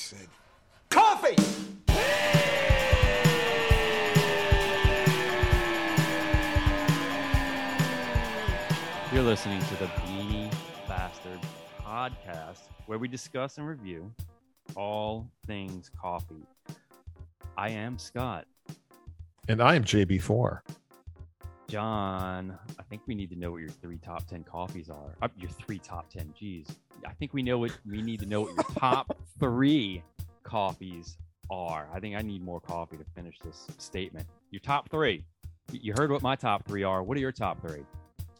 [0.00, 0.28] said,
[0.88, 1.36] Coffee!
[9.12, 10.50] You're listening to the Beany
[10.88, 11.38] Bastard
[11.84, 14.10] podcast, where we discuss and review
[14.74, 16.46] all things coffee.
[17.58, 18.46] I am Scott.
[19.48, 20.60] And I am JB4.
[21.68, 25.14] John, I think we need to know what your three top 10 coffees are.
[25.22, 26.66] Uh, your three top 10, geez.
[27.06, 30.02] I think we know what we need to know what your top three
[30.44, 31.16] coffees
[31.50, 31.88] are.
[31.92, 34.26] I think I need more coffee to finish this statement.
[34.50, 35.24] Your top three.
[35.72, 37.02] You heard what my top three are.
[37.02, 37.84] What are your top three?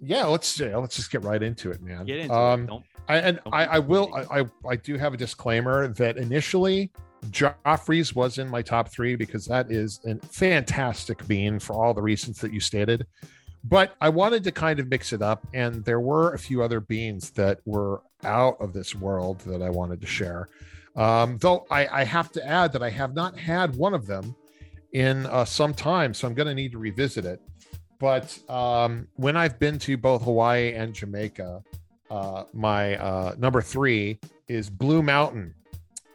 [0.00, 2.04] Yeah, let's yeah, let's just get right into it, man.
[2.04, 2.66] Get into um, it.
[2.66, 4.14] Don't I, and don't I, I will.
[4.14, 6.90] I, I I do have a disclaimer that initially
[7.30, 12.02] Joffrey's was in my top three because that is a fantastic bean for all the
[12.02, 13.06] reasons that you stated.
[13.66, 16.80] But I wanted to kind of mix it up, and there were a few other
[16.80, 20.48] beans that were out of this world that I wanted to share.
[20.96, 24.34] Um, though I, I have to add that I have not had one of them
[24.92, 27.40] in uh, some time, so I'm going to need to revisit it.
[27.98, 31.62] But um, when I've been to both Hawaii and Jamaica,
[32.10, 35.54] uh, my uh, number three is Blue Mountain.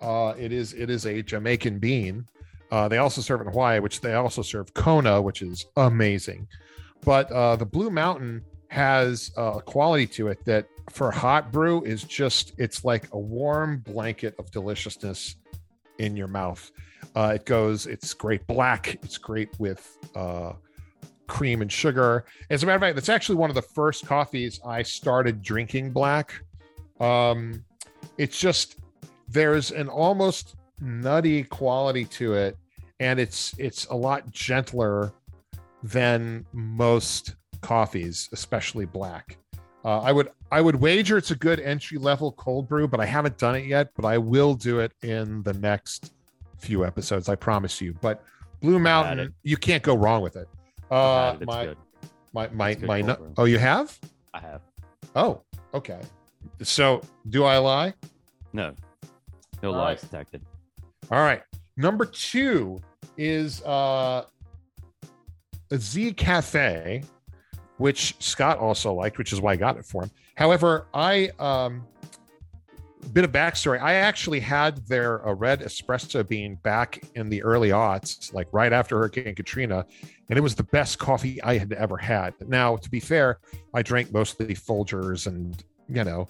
[0.00, 2.26] Uh, it is it is a Jamaican bean.
[2.70, 6.48] Uh, they also serve in Hawaii, which they also serve Kona, which is amazing.
[7.04, 12.04] But uh, the Blue Mountain has a quality to it that for hot brew is
[12.04, 15.36] just it's like a warm blanket of deliciousness
[15.98, 16.70] in your mouth.
[17.14, 20.52] Uh, it goes, it's great black, it's great with uh,
[21.26, 22.24] cream and sugar.
[22.50, 25.92] As a matter of fact, that's actually one of the first coffees I started drinking
[25.92, 26.34] black.
[27.00, 27.64] Um,
[28.18, 28.76] it's just
[29.28, 32.56] there's an almost nutty quality to it,
[33.00, 35.12] and it's it's a lot gentler
[35.82, 39.38] than most coffees, especially black.
[39.84, 43.06] Uh, I would I would wager it's a good entry level cold brew, but I
[43.06, 43.90] haven't done it yet.
[43.94, 46.12] But I will do it in the next
[46.58, 47.28] few episodes.
[47.28, 47.94] I promise you.
[48.00, 48.22] But
[48.60, 48.78] Blue.
[48.78, 50.48] Mountain, you can't go wrong with it.
[50.90, 51.46] Uh, it.
[51.46, 51.76] My good.
[52.32, 53.16] my my my.
[53.36, 53.98] oh, you have?
[54.32, 54.62] I have.
[55.14, 55.42] Oh,
[55.74, 56.00] okay.
[56.62, 57.92] So, do I lie?
[58.52, 58.74] No.
[59.62, 60.10] No All lies right.
[60.10, 60.42] detected.
[61.10, 61.42] All right.
[61.76, 62.80] Number two
[63.18, 64.24] is uh,
[65.70, 67.02] a Z Cafe,
[67.78, 70.10] which Scott also liked, which is why I got it for him.
[70.36, 71.86] However, I um,
[73.12, 73.80] bit of backstory.
[73.80, 78.72] I actually had their uh, red espresso bean back in the early aughts, like right
[78.72, 79.84] after Hurricane Katrina,
[80.28, 82.34] and it was the best coffee I had ever had.
[82.48, 83.38] Now, to be fair,
[83.74, 86.28] I drank mostly Folgers and you know,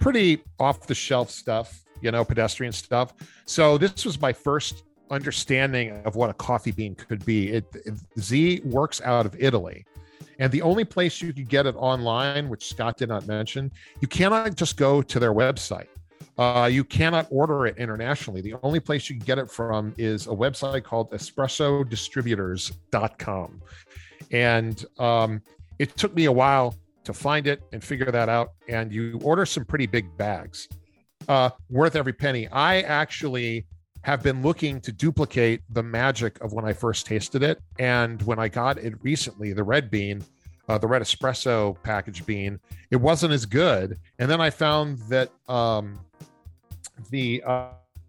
[0.00, 3.12] pretty off the shelf stuff, you know, pedestrian stuff.
[3.46, 7.50] So this was my first understanding of what a coffee bean could be.
[7.50, 9.84] It, it- Z works out of Italy.
[10.42, 13.70] And the only place you can get it online, which Scott did not mention,
[14.00, 15.86] you cannot just go to their website.
[16.36, 18.40] Uh, you cannot order it internationally.
[18.40, 23.62] The only place you can get it from is a website called espressodistributors.com.
[24.32, 25.42] And um,
[25.78, 26.74] it took me a while
[27.04, 28.54] to find it and figure that out.
[28.68, 30.66] And you order some pretty big bags,
[31.28, 32.48] uh, worth every penny.
[32.48, 33.64] I actually
[34.02, 37.60] have been looking to duplicate the magic of when I first tasted it.
[37.78, 40.24] And when I got it recently, the red bean,
[40.68, 42.58] uh, the red espresso package bean,
[42.90, 43.98] it wasn't as good.
[44.18, 46.00] And then I found that um,
[47.10, 47.68] the uh,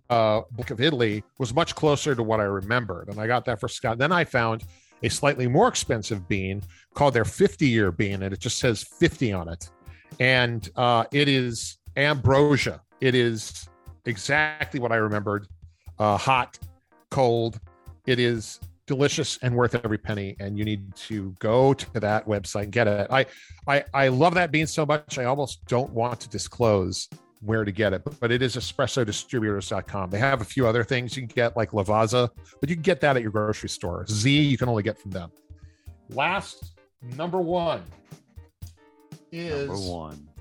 [0.10, 3.10] uh, Book of Italy was much closer to what I remembered.
[3.10, 4.00] And I got that for Scott.
[4.00, 4.64] Then I found
[5.04, 6.64] a slightly more expensive bean
[6.96, 9.70] called their 50 year bean, and it just says 50 on it.
[10.20, 12.82] And uh, it is ambrosia.
[13.02, 13.68] It is
[14.06, 15.48] exactly what I remembered
[16.04, 16.60] uh, hot,
[17.12, 17.60] cold.
[18.06, 20.36] It is delicious and worth every penny.
[20.40, 23.08] And you need to go to that website and get it.
[23.10, 23.26] I,
[23.68, 25.18] I, I love that bean so much.
[25.18, 27.08] I almost don't want to disclose
[27.40, 30.10] where to get it, but, but it is espressodistributors.com.
[30.10, 33.02] They have a few other things you can get, like Lavazza, but you can get
[33.02, 34.06] that at your grocery store.
[34.10, 35.32] Z, you can only get from them.
[36.10, 36.74] Last
[37.18, 37.84] number one
[39.32, 40.33] is Number one.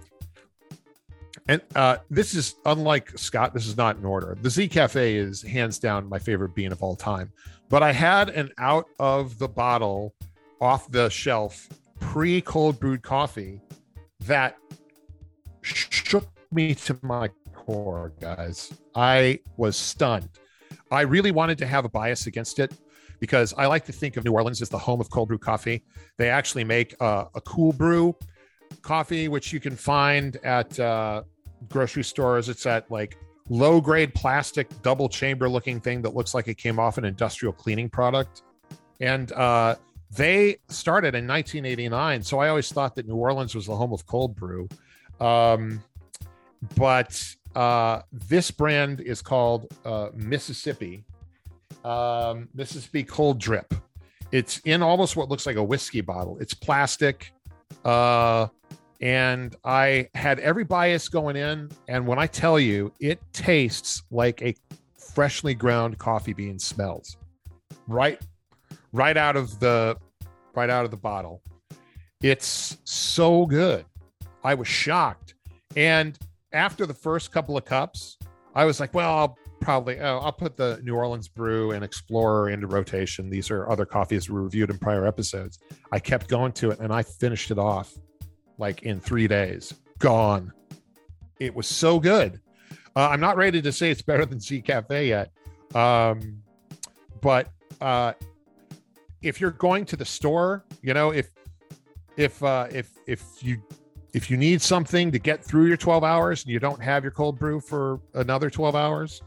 [1.49, 3.53] And uh, this is unlike Scott.
[3.53, 4.37] This is not in order.
[4.41, 7.33] The Z Cafe is hands down my favorite bean of all time.
[7.69, 10.15] But I had an out of the bottle,
[10.61, 11.69] off the shelf,
[12.00, 13.61] pre cold brewed coffee
[14.21, 14.56] that
[15.62, 18.73] shook me to my core, guys.
[18.95, 20.29] I was stunned.
[20.91, 22.73] I really wanted to have a bias against it
[23.19, 25.83] because I like to think of New Orleans as the home of cold brew coffee.
[26.19, 28.15] They actually make uh, a cool brew
[28.83, 31.23] coffee, which you can find at uh,
[31.69, 32.49] grocery stores.
[32.49, 33.19] It's that like
[33.49, 37.53] low grade plastic double chamber looking thing that looks like it came off an industrial
[37.53, 38.43] cleaning product.
[39.00, 39.76] And uh,
[40.14, 42.23] they started in 1989.
[42.23, 44.69] So I always thought that New Orleans was the home of cold brew.
[45.20, 45.82] Um,
[46.76, 51.05] but uh, this brand is called uh, Mississippi,
[51.85, 53.75] um, Mississippi Cold Drip.
[54.31, 56.38] It's in almost what looks like a whiskey bottle.
[56.41, 57.32] It's plastic.
[57.85, 58.49] Uh,
[59.02, 61.70] and I had every bias going in.
[61.88, 64.54] And when I tell you, it tastes like a
[64.96, 67.19] freshly ground coffee bean smells
[67.88, 68.20] right,
[68.93, 69.96] right out of the,
[70.54, 71.43] right out of the bottle.
[72.22, 73.84] It's so good.
[74.44, 75.34] I was shocked.
[75.76, 76.16] And
[76.52, 78.19] after the first couple of cups,
[78.54, 82.50] I was like, well, I'll probably oh, I'll put the New Orleans Brew and Explorer
[82.50, 83.28] into rotation.
[83.31, 85.58] These are other coffees we reviewed in prior episodes.
[85.90, 87.93] I kept going to it and I finished it off
[88.58, 89.75] like in three days.
[89.99, 90.52] Gone.
[91.38, 92.40] It was so good.
[92.94, 95.32] Uh, I'm not ready to say it's better than Z Cafe yet,
[95.75, 96.43] um,
[97.20, 97.49] but
[97.81, 98.12] uh,
[99.22, 101.31] if you're going to the store, you know, if
[102.16, 103.62] if uh, if if you
[104.12, 107.12] if you need something to get through your 12 hours and you don't have your
[107.12, 109.22] cold brew for another 12 hours,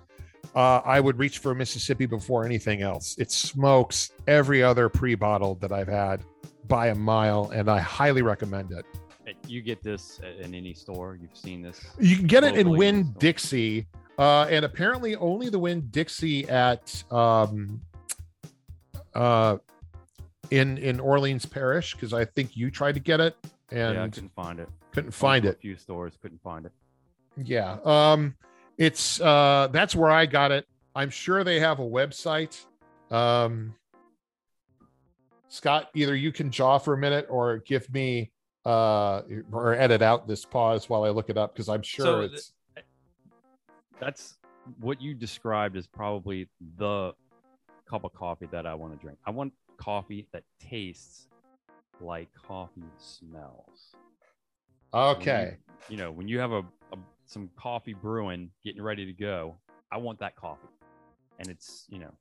[0.53, 3.15] uh, I would reach for Mississippi before anything else.
[3.17, 6.23] It smokes every other pre-bottled that I've had
[6.67, 8.85] by a mile, and I highly recommend it.
[9.47, 11.17] You get this in any store.
[11.21, 11.85] You've seen this.
[11.99, 13.87] You can get it in Winn-Dixie,
[14.17, 17.81] uh, and apparently only the Winn-Dixie at um,
[19.13, 19.57] uh,
[20.51, 23.35] in in Orleans Parish because I think you tried to get it
[23.71, 24.69] and yeah, I couldn't find it.
[24.91, 25.55] Couldn't find it.
[25.55, 26.71] A few stores couldn't find it.
[27.37, 27.77] Yeah.
[27.83, 28.35] Um,
[28.77, 30.65] it's uh that's where I got it.
[30.95, 32.63] I'm sure they have a website.
[33.11, 33.75] Um
[35.47, 38.31] Scott, either you can jaw for a minute or give me
[38.65, 39.21] uh
[39.51, 42.53] or edit out this pause while I look it up because I'm sure so it's
[42.73, 42.85] th-
[43.99, 44.37] that's
[44.79, 47.13] what you described is probably the
[47.87, 49.17] cup of coffee that I want to drink.
[49.25, 51.27] I want coffee that tastes
[52.01, 53.95] like coffee smells.
[54.93, 55.57] Okay.
[55.89, 56.59] You, you, know, when you have a,
[56.93, 59.55] a, some coffee brewing, getting ready to go,
[59.91, 60.67] I want that coffee,
[61.39, 62.11] and it's you know,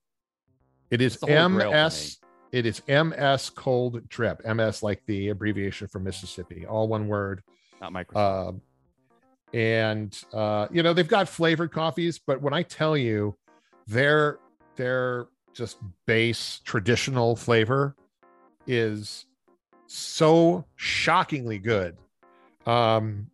[0.91, 2.19] it is MS.
[2.55, 4.41] It is MS Cold Drip.
[4.47, 7.43] MS like the abbreviation for Mississippi, all one word.
[7.81, 8.55] Not Microsoft.
[8.55, 13.35] Uh, and uh, you know they've got flavored coffees, but when I tell you,
[13.89, 14.39] their
[14.77, 17.97] their just base traditional flavor
[18.69, 19.27] is
[19.89, 21.97] so shockingly good.
[22.67, 23.31] Um,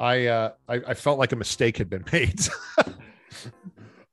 [0.00, 2.40] I, uh, I, I felt like a mistake had been made.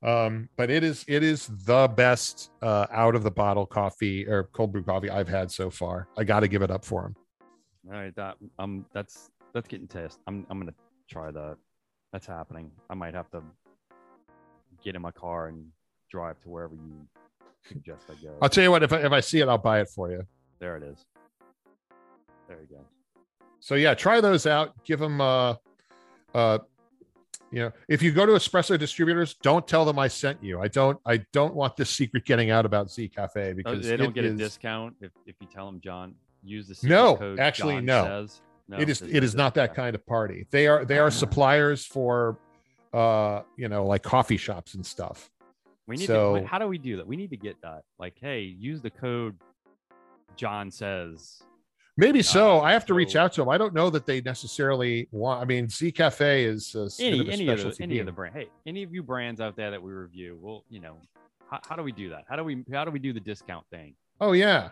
[0.02, 4.44] Um, but it is it is the best uh, out of the bottle coffee or
[4.52, 6.08] cold brew coffee I've had so far.
[6.16, 7.16] I got to give it up for him.
[7.86, 10.20] All right, that um, that's that's getting tested.
[10.26, 10.74] I'm I'm gonna
[11.08, 11.56] try that.
[12.12, 12.70] That's happening.
[12.90, 13.42] I might have to
[14.84, 15.66] get in my car and
[16.10, 17.06] drive to wherever you
[17.66, 18.36] suggest I go.
[18.42, 18.82] I'll tell you what.
[18.82, 20.22] If I, if I see it, I'll buy it for you.
[20.58, 21.06] There it is.
[22.48, 22.84] There you go.
[23.60, 24.74] So yeah, try those out.
[24.84, 25.54] Give them uh
[26.34, 26.58] uh
[27.52, 30.60] you know, if you go to espresso distributors, don't tell them I sent you.
[30.60, 34.14] I don't I don't want this secret getting out about Z Cafe because they don't
[34.14, 34.34] get is...
[34.34, 38.26] a discount if, if you tell them John use the no actually John no.
[38.68, 38.78] no.
[38.78, 40.46] it is it is not that kind of party.
[40.50, 42.38] They are they are suppliers for
[42.94, 45.30] uh you know like coffee shops and stuff.
[45.86, 47.06] We need so, to how do we do that?
[47.06, 47.82] We need to get that.
[47.98, 49.36] Like, hey, use the code
[50.36, 51.42] John says
[51.96, 52.58] Maybe so.
[52.58, 53.50] Uh, I have to reach out to them.
[53.50, 55.42] I don't know that they necessarily want.
[55.42, 58.34] I mean, Z Cafe is uh, any of any of the any of the brand.
[58.34, 60.96] Hey, any of you brands out there that we review, well, you know,
[61.50, 62.24] how, how, do we do that?
[62.28, 63.94] How do we how do we do the discount thing?
[64.22, 64.70] Oh yeah,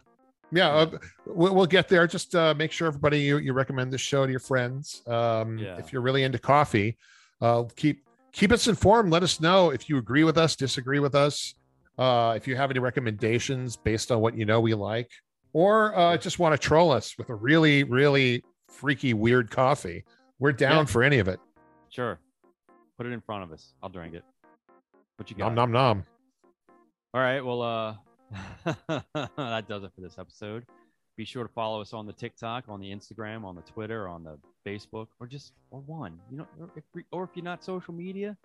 [0.50, 0.70] yeah.
[0.70, 2.06] Uh, we'll, we'll, get there.
[2.06, 5.02] Just uh, make sure everybody you you recommend this show to your friends.
[5.06, 5.76] Um, yeah.
[5.76, 6.96] If you're really into coffee,
[7.42, 9.12] uh, keep keep us informed.
[9.12, 11.54] Let us know if you agree with us, disagree with us.
[11.98, 15.10] Uh, if you have any recommendations based on what you know we like
[15.52, 20.04] or uh, just want to troll us with a really, really freaky, weird coffee,
[20.38, 20.84] we're down yeah.
[20.84, 21.40] for any of it.
[21.88, 22.18] Sure.
[22.96, 23.74] Put it in front of us.
[23.82, 24.24] I'll drink it.
[25.16, 25.54] What you got?
[25.54, 26.04] Nom nom nom.
[27.12, 27.40] All right.
[27.40, 27.94] Well, uh,
[29.36, 30.64] that does it for this episode.
[31.16, 34.24] Be sure to follow us on the TikTok, on the Instagram, on the Twitter, on
[34.24, 36.18] the Facebook, or just or one.
[36.30, 38.36] You know, or if, or if you're not social media,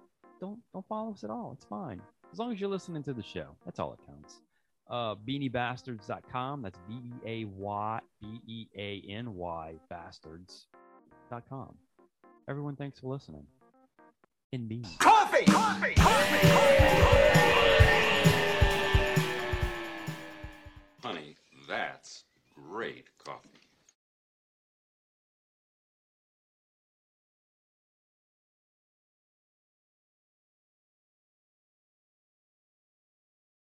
[0.41, 1.51] don't don't follow us at all.
[1.55, 2.01] It's fine
[2.33, 3.55] as long as you're listening to the show.
[3.63, 4.41] That's all that counts
[4.89, 6.62] uh, beanybastards.com.
[6.62, 11.75] That's B E A Y B E A N Y bastards.com.
[12.48, 13.46] Everyone, thanks for listening.
[14.51, 14.88] In beans.
[15.00, 15.46] Coffee!
[15.46, 15.94] Coffee!
[15.94, 15.94] Coffee!
[15.96, 16.04] Coffee!